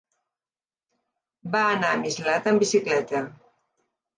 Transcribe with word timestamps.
Va 1.57 1.61
anar 1.73 1.91
a 1.91 1.99
Mislata 2.07 2.55
amb 2.55 2.65
bicicleta. 2.67 3.23